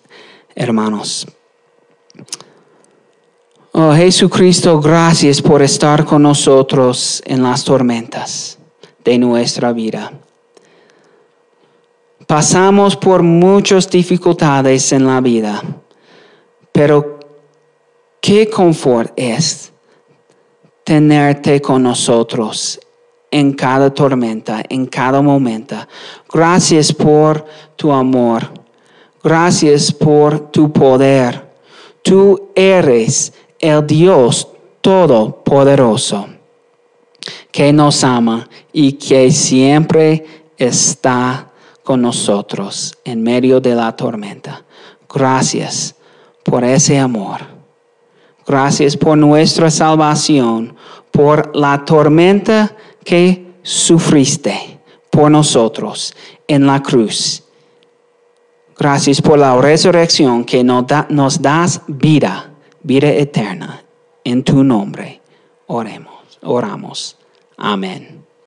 hermanos. 0.55 1.27
Oh 3.78 3.94
Jesucristo, 3.94 4.80
gracias 4.80 5.42
por 5.42 5.60
estar 5.60 6.06
con 6.06 6.22
nosotros 6.22 7.22
en 7.26 7.42
las 7.42 7.62
tormentas 7.62 8.58
de 9.04 9.18
nuestra 9.18 9.72
vida. 9.74 10.12
Pasamos 12.26 12.96
por 12.96 13.22
muchas 13.22 13.90
dificultades 13.90 14.92
en 14.92 15.06
la 15.06 15.20
vida, 15.20 15.62
pero 16.72 17.16
Qué 18.26 18.50
confort 18.50 19.12
es 19.14 19.72
tenerte 20.82 21.60
con 21.62 21.84
nosotros 21.84 22.80
en 23.30 23.52
cada 23.52 23.94
tormenta, 23.94 24.64
en 24.68 24.86
cada 24.86 25.22
momento. 25.22 25.76
Gracias 26.32 26.92
por 26.92 27.44
tu 27.76 27.92
amor. 27.92 28.50
Gracias 29.22 29.92
por 29.92 30.50
tu 30.50 30.72
poder. 30.72 31.40
Tú 32.02 32.50
eres 32.56 33.32
el 33.58 33.86
Dios 33.86 34.48
Todopoderoso 34.80 36.28
que 37.50 37.72
nos 37.72 38.04
ama 38.04 38.48
y 38.72 38.92
que 38.92 39.30
siempre 39.32 40.24
está 40.56 41.50
con 41.82 42.02
nosotros 42.02 42.96
en 43.04 43.22
medio 43.22 43.60
de 43.60 43.74
la 43.74 43.96
tormenta. 43.96 44.64
Gracias 45.12 45.94
por 46.44 46.62
ese 46.62 46.98
amor. 46.98 47.40
Gracias 48.46 48.96
por 48.96 49.18
nuestra 49.18 49.70
salvación, 49.70 50.76
por 51.10 51.54
la 51.56 51.84
tormenta 51.84 52.76
que 53.02 53.54
sufriste 53.62 54.78
por 55.10 55.30
nosotros 55.30 56.14
en 56.46 56.66
la 56.66 56.82
cruz. 56.82 57.42
Gracias 58.78 59.22
por 59.22 59.38
la 59.38 59.56
resurrección 59.56 60.44
que 60.44 60.62
nos, 60.62 60.84
nos 61.08 61.40
das 61.40 61.80
vida, 61.86 62.50
vida 62.87 63.11
eterna. 63.11 63.83
En 64.22 64.44
tu 64.44 64.62
nombre 64.62 65.20
oremos, 65.66 66.38
oramos. 66.42 67.16
Amén. 67.57 68.25